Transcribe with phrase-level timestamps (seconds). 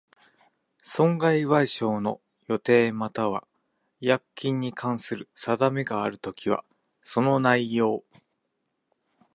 [0.81, 3.47] 損害賠償額の予定又は
[3.99, 6.65] 違約金に関する定めがあるときは、
[7.03, 8.03] その内容